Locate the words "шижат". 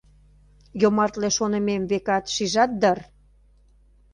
2.33-2.71